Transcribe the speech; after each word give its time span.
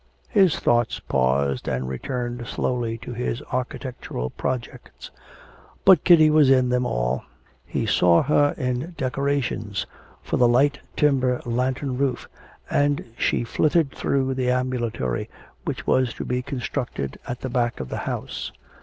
His 0.29 0.57
thoughts 0.59 0.99
paused, 0.99 1.67
and 1.67 1.87
returned 1.87 2.47
slowly 2.47 2.97
to 3.03 3.13
his 3.13 3.43
architectural 3.51 4.31
projects. 4.31 5.11
But 5.85 6.03
Kitty 6.03 6.31
was 6.31 6.49
in 6.49 6.69
them 6.69 6.87
all; 6.87 7.23
he 7.67 7.85
saw 7.85 8.23
her 8.23 8.55
in 8.57 8.95
decorations 8.97 9.85
for 10.23 10.37
the 10.37 10.47
light 10.47 10.79
timber 10.95 11.39
lantern 11.45 11.99
roof, 11.99 12.27
and 12.67 13.13
she 13.15 13.43
flitted 13.43 13.91
through 13.91 14.33
the 14.33 14.49
ambulatory 14.49 15.29
which 15.65 15.85
was 15.85 16.15
to 16.15 16.25
be 16.25 16.41
constructed 16.41 17.19
at 17.27 17.41
the 17.41 17.49
back 17.49 17.79
of 17.79 17.89
the 17.89 17.97
house. 18.09 18.51